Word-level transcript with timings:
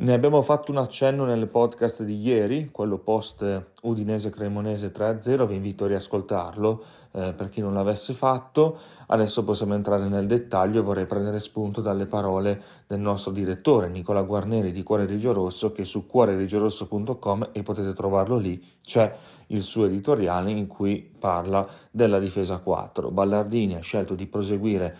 Ne 0.00 0.12
abbiamo 0.12 0.42
fatto 0.42 0.70
un 0.70 0.76
accenno 0.76 1.24
nel 1.24 1.48
podcast 1.48 2.04
di 2.04 2.20
ieri, 2.20 2.68
quello 2.70 2.98
post 2.98 3.70
Udinese 3.82 4.30
Cremonese 4.30 4.92
3-0, 4.92 5.44
vi 5.44 5.56
invito 5.56 5.86
a 5.86 5.88
riascoltarlo 5.88 6.84
eh, 7.10 7.32
per 7.36 7.48
chi 7.48 7.60
non 7.60 7.74
l'avesse 7.74 8.12
fatto. 8.12 8.78
Adesso 9.08 9.42
possiamo 9.42 9.74
entrare 9.74 10.06
nel 10.06 10.28
dettaglio 10.28 10.78
e 10.78 10.84
vorrei 10.84 11.06
prendere 11.06 11.40
spunto 11.40 11.80
dalle 11.80 12.06
parole 12.06 12.62
del 12.86 13.00
nostro 13.00 13.32
direttore 13.32 13.88
Nicola 13.88 14.22
Guarneri 14.22 14.70
di 14.70 14.84
Cuore 14.84 15.04
Rigio 15.04 15.32
Rosso 15.32 15.72
che 15.72 15.84
su 15.84 16.06
cuorerigiorosso.com 16.06 17.48
e 17.50 17.64
potete 17.64 17.92
trovarlo 17.92 18.36
lì, 18.36 18.64
c'è 18.80 19.12
il 19.48 19.62
suo 19.62 19.86
editoriale 19.86 20.52
in 20.52 20.68
cui 20.68 21.10
parla 21.18 21.66
della 21.90 22.20
difesa 22.20 22.58
4. 22.58 23.10
Ballardini 23.10 23.74
ha 23.74 23.80
scelto 23.80 24.14
di 24.14 24.28
proseguire 24.28 24.96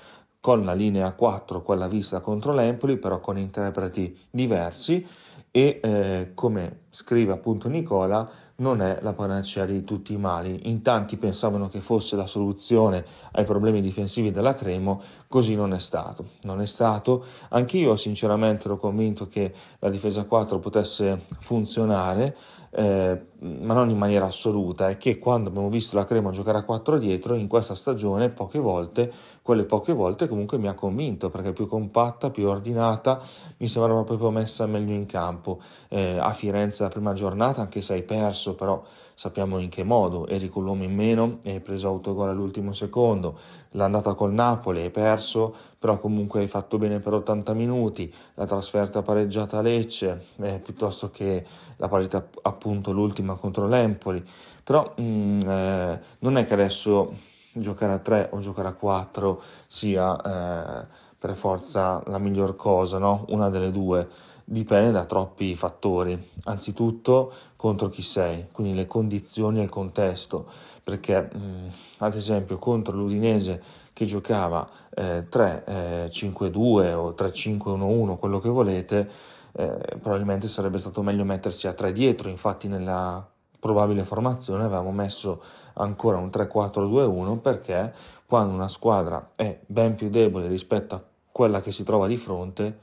con 0.49 0.65
la 0.65 0.73
linea 0.73 1.13
4, 1.13 1.61
quella 1.61 1.89
vista 1.89 2.21
contro 2.21 2.55
l'Empoli, 2.55 2.97
però 2.97 3.21
con 3.21 3.37
interpreti 3.37 4.19
diversi 4.31 5.07
e 5.51 5.79
eh, 5.83 6.31
come 6.33 6.85
scrive 6.91 7.33
appunto 7.33 7.69
Nicola 7.69 8.29
non 8.61 8.83
è 8.83 8.99
la 9.03 9.13
panacea 9.13 9.65
di 9.65 9.85
tutti 9.85 10.13
i 10.13 10.17
mali. 10.17 10.69
In 10.69 10.83
tanti 10.83 11.17
pensavano 11.17 11.69
che 11.69 11.81
fosse 11.81 12.17
la 12.17 12.27
soluzione 12.27 13.05
ai 13.33 13.45
problemi 13.45 13.81
difensivi 13.81 14.33
della 14.33 14.55
Cremo, 14.55 15.01
così 15.29 15.55
non 15.55 15.73
è 15.73 15.79
stato. 15.79 16.31
Non 16.43 16.61
è 16.61 16.67
stato. 16.67 17.25
Anch'io 17.51 17.95
sinceramente 17.97 18.65
ero 18.65 18.79
convinto 18.79 19.29
che 19.29 19.53
la 19.79 19.91
difesa 19.91 20.25
4 20.25 20.59
potesse 20.59 21.21
funzionare, 21.39 22.37
eh, 22.71 23.27
ma 23.39 23.75
non 23.75 23.91
in 23.91 23.99
maniera 23.99 24.27
assoluta, 24.27 24.89
e 24.89 24.97
che 24.97 25.19
quando 25.19 25.51
abbiamo 25.51 25.69
visto 25.69 25.97
la 25.97 26.05
Cremo 26.05 26.31
giocare 26.31 26.59
a 26.59 26.65
4 26.65 26.99
dietro 26.99 27.35
in 27.35 27.47
questa 27.47 27.77
stagione, 27.77 28.31
poche 28.31 28.59
volte, 28.59 29.13
quelle 29.41 29.65
poche 29.65 29.93
volte 29.93 30.27
comunque 30.27 30.59
mi 30.59 30.67
ha 30.67 30.75
convinto, 30.75 31.31
perché 31.31 31.53
più 31.53 31.69
compatta, 31.69 32.31
più 32.31 32.49
ordinata, 32.49 33.23
mi 33.59 33.69
sembrava 33.69 34.03
proprio 34.03 34.31
messa 34.31 34.67
meglio 34.67 34.93
in 34.93 35.07
campo. 35.07 35.61
Eh, 35.89 36.19
a 36.19 36.33
Firenze 36.33 36.78
la 36.83 36.89
prima 36.89 37.13
giornata, 37.13 37.61
anche 37.61 37.83
se 37.83 37.95
hai 37.95 38.03
perso, 38.03 38.55
però 38.55 38.83
sappiamo 39.15 39.59
in 39.59 39.69
che 39.69 39.83
modo, 39.83 40.27
eri 40.29 40.49
con 40.49 40.63
l'uomo 40.63 40.85
in 40.85 40.95
meno 40.95 41.39
hai 41.45 41.61
preso 41.61 41.89
autogol 41.89 42.29
all'ultimo 42.29 42.73
secondo, 42.73 43.39
l'andata 43.73 44.15
col 44.15 44.33
Napoli 44.33 44.83
hai 44.83 44.91
perso, 44.91 45.55
però 45.79 45.99
comunque 45.99 46.41
hai 46.41 46.47
fatto 46.47 46.79
bene 46.79 47.01
per 47.01 47.15
80 47.15 47.53
minuti, 47.55 48.13
la 48.35 48.47
trasferta 48.47 49.03
pareggiata 49.03 49.59
a 49.59 49.63
Lecce, 49.63 50.27
eh, 50.41 50.61
piuttosto 50.61 51.11
che 51.11 51.45
la 51.77 51.89
partita 51.89 52.29
appunto 52.43 52.93
l'ultima 52.93 53.35
contro 53.35 53.67
l'Empoli, 53.67 54.25
però 54.63 54.93
mh, 54.97 55.03
mm, 55.03 55.41
eh, 55.41 56.01
non 56.21 56.37
è 56.37 56.45
che 56.45 56.55
adesso 56.55 57.13
giocare 57.53 57.95
a 57.95 57.99
3 57.99 58.29
o 58.33 58.39
giocare 58.41 58.69
a 58.69 58.73
4 58.73 59.43
sia 59.67 60.83
eh, 60.85 60.87
per 61.19 61.35
forza 61.35 62.03
la 62.07 62.19
miglior 62.19 62.55
cosa, 62.55 62.99
no? 62.99 63.25
una 63.29 63.51
delle 63.51 63.73
due 63.73 64.09
dipende 64.45 64.93
da 64.93 65.05
troppi 65.05 65.55
fattori. 65.57 66.31
Anzitutto 66.45 67.33
contro 67.57 67.89
chi 67.89 68.03
sei, 68.03 68.47
quindi 68.53 68.75
le 68.75 68.87
condizioni 68.87 69.61
e 69.61 69.65
il 69.65 69.69
contesto, 69.69 70.47
perché 70.83 71.21
mh, 71.21 71.39
mm, 71.39 71.69
ad 71.99 72.15
esempio 72.15 72.59
contro 72.59 72.97
l'Udinese 72.97 73.63
che 73.93 74.07
giocava 74.07 74.69
eh, 74.95 75.27
3-5-2 75.29 76.85
eh, 76.85 76.95
o 76.95 77.15
3-5-1-1, 77.19 78.17
quello 78.17 78.39
che 78.39 78.49
volete, 78.49 79.11
eh, 79.53 79.97
probabilmente 80.01 80.47
sarebbe 80.47 80.79
stato 80.79 81.03
meglio 81.03 81.25
mettersi 81.25 81.67
a 81.67 81.73
3 81.73 81.93
dietro, 81.93 82.29
infatti 82.29 82.69
nella 82.69 83.29
probabile 83.59 84.05
formazione 84.05 84.65
avevamo 84.65 84.93
messo 84.93 85.43
ancora 85.75 86.19
un 86.19 86.29
3-4-2-1 86.29 87.39
perché 87.39 87.93
quando 88.27 88.55
una 88.55 88.69
squadra 88.69 89.31
è 89.35 89.59
ben 89.67 89.95
più 89.95 90.11
debole 90.11 90.49
rispetto 90.49 90.95
a 90.95 91.03
quella 91.31 91.61
che 91.61 91.73
si 91.73 91.83
trova 91.85 92.07
di 92.07 92.17
fronte 92.17 92.79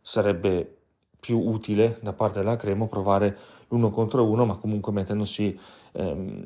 sarebbe 0.00 0.76
più 1.18 1.40
utile 1.40 1.98
da 2.02 2.12
parte 2.12 2.38
della 2.38 2.56
Cremo 2.56 2.86
provare 2.86 3.36
l'uno 3.68 3.90
contro 3.90 4.24
uno, 4.24 4.44
ma 4.44 4.54
comunque 4.56 4.92
mettendosi 4.92 5.58
ehm, 5.92 6.44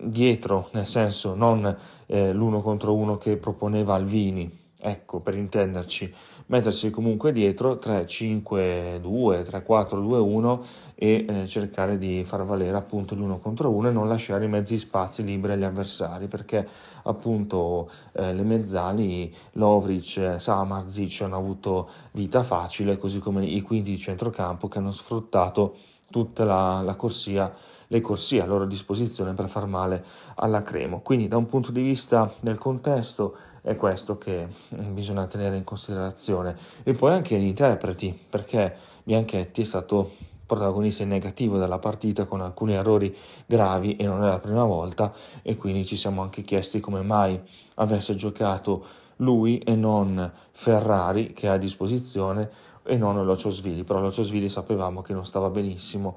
dietro, 0.00 0.68
nel 0.72 0.86
senso 0.86 1.34
non 1.34 1.76
eh, 2.06 2.32
l'uno 2.32 2.62
contro 2.62 2.94
uno 2.94 3.18
che 3.18 3.36
proponeva 3.36 3.94
Alvini, 3.94 4.66
ecco 4.80 5.20
per 5.20 5.34
intenderci, 5.34 6.12
mettersi 6.46 6.90
comunque 6.90 7.32
dietro 7.32 7.74
3-5-2, 7.74 9.02
3-4-2-1 9.02 10.60
e 10.94 11.24
eh, 11.28 11.46
cercare 11.46 11.98
di 11.98 12.22
far 12.24 12.44
valere 12.44 12.76
appunto 12.76 13.14
l'uno 13.14 13.38
contro 13.38 13.70
uno 13.70 13.88
e 13.88 13.90
non 13.90 14.08
lasciare 14.08 14.44
i 14.44 14.48
mezzi 14.48 14.78
spazi 14.78 15.24
liberi 15.24 15.54
agli 15.54 15.64
avversari 15.64 16.28
perché 16.28 16.66
appunto 17.02 17.90
eh, 18.12 18.32
le 18.32 18.42
mezzali 18.42 19.34
Lovric, 19.52 20.36
Samar, 20.38 20.88
Zic 20.88 21.22
hanno 21.22 21.36
avuto 21.36 21.88
vita 22.12 22.42
facile 22.42 22.96
così 22.98 23.18
come 23.18 23.44
i 23.44 23.60
quinti 23.60 23.90
di 23.90 23.98
centrocampo 23.98 24.68
che 24.68 24.78
hanno 24.78 24.92
sfruttato 24.92 25.76
tutta 26.10 26.44
la, 26.44 26.80
la 26.82 26.94
corsia 26.94 27.52
le 27.88 28.00
corsie 28.00 28.40
a 28.40 28.46
loro 28.46 28.66
disposizione 28.66 29.34
per 29.34 29.48
far 29.48 29.66
male 29.66 30.04
alla 30.36 30.62
Cremo. 30.62 31.00
Quindi 31.00 31.28
da 31.28 31.36
un 31.36 31.46
punto 31.46 31.72
di 31.72 31.82
vista 31.82 32.32
del 32.40 32.58
contesto 32.58 33.36
è 33.62 33.76
questo 33.76 34.16
che 34.18 34.46
mm, 34.46 34.94
bisogna 34.94 35.26
tenere 35.26 35.56
in 35.56 35.64
considerazione. 35.64 36.56
E 36.82 36.94
poi 36.94 37.12
anche 37.12 37.38
gli 37.38 37.46
interpreti, 37.46 38.16
perché 38.28 38.74
Bianchetti 39.02 39.62
è 39.62 39.64
stato 39.64 40.12
protagonista 40.48 41.02
in 41.02 41.10
negativo 41.10 41.58
della 41.58 41.78
partita 41.78 42.24
con 42.24 42.40
alcuni 42.40 42.72
errori 42.72 43.14
gravi 43.44 43.96
e 43.96 44.06
non 44.06 44.24
è 44.24 44.28
la 44.28 44.38
prima 44.38 44.64
volta 44.64 45.12
e 45.42 45.58
quindi 45.58 45.84
ci 45.84 45.94
siamo 45.94 46.22
anche 46.22 46.40
chiesti 46.40 46.80
come 46.80 47.02
mai 47.02 47.38
avesse 47.74 48.14
giocato 48.14 48.82
lui 49.16 49.58
e 49.58 49.76
non 49.76 50.32
Ferrari 50.52 51.34
che 51.34 51.48
ha 51.48 51.52
a 51.52 51.58
disposizione 51.58 52.50
e 52.82 52.96
non 52.96 53.22
Lociosvili, 53.26 53.84
però 53.84 54.00
Lociosvili 54.00 54.48
sapevamo 54.48 55.02
che 55.02 55.12
non 55.12 55.26
stava 55.26 55.50
benissimo 55.50 56.16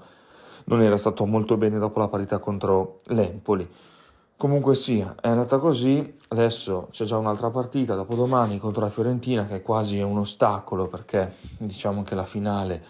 non 0.65 0.81
era 0.81 0.97
stato 0.97 1.25
molto 1.25 1.57
bene 1.57 1.79
dopo 1.79 1.99
la 1.99 2.07
parità 2.07 2.39
contro 2.39 2.97
l'Empoli. 3.07 3.69
Comunque 4.37 4.73
sia, 4.73 5.15
è 5.21 5.29
andata 5.29 5.59
così, 5.59 6.17
adesso 6.29 6.87
c'è 6.89 7.05
già 7.05 7.17
un'altra 7.17 7.51
partita, 7.51 7.93
dopodomani 7.93 8.57
contro 8.57 8.81
la 8.81 8.89
Fiorentina 8.89 9.45
che 9.45 9.57
è 9.57 9.61
quasi 9.61 9.99
un 9.99 10.17
ostacolo 10.17 10.87
perché 10.87 11.35
diciamo 11.59 12.01
che 12.01 12.15
la 12.15 12.25
finale 12.25 12.83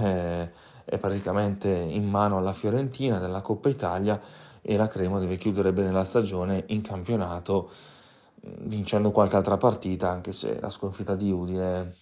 eh, 0.00 0.50
è 0.84 0.98
praticamente 0.98 1.68
in 1.68 2.08
mano 2.08 2.38
alla 2.38 2.52
Fiorentina 2.52 3.18
della 3.18 3.40
Coppa 3.40 3.68
Italia 3.68 4.20
e 4.62 4.76
la 4.76 4.86
Cremo 4.86 5.18
deve 5.18 5.36
chiudere 5.36 5.72
bene 5.72 5.90
la 5.90 6.04
stagione 6.04 6.64
in 6.68 6.80
campionato 6.80 7.70
vincendo 8.40 9.10
qualche 9.10 9.36
altra 9.36 9.56
partita 9.56 10.10
anche 10.10 10.32
se 10.32 10.60
la 10.60 10.70
sconfitta 10.70 11.14
di 11.16 11.30
Udine 11.30 11.96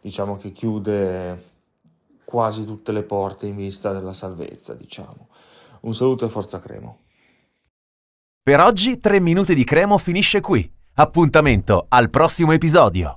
diciamo 0.00 0.36
che 0.36 0.52
chiude 0.52 1.54
quasi 2.26 2.66
tutte 2.66 2.92
le 2.92 3.04
porte 3.04 3.46
in 3.46 3.56
vista 3.56 3.92
della 3.92 4.12
salvezza, 4.12 4.74
diciamo. 4.74 5.28
Un 5.82 5.94
saluto 5.94 6.26
e 6.26 6.28
forza 6.28 6.58
Cremo. 6.60 6.98
Per 8.42 8.60
oggi 8.60 8.98
3 8.98 9.20
minuti 9.20 9.54
di 9.54 9.64
Cremo 9.64 9.96
finisce 9.96 10.40
qui. 10.40 10.70
Appuntamento 10.94 11.86
al 11.88 12.10
prossimo 12.10 12.52
episodio. 12.52 13.14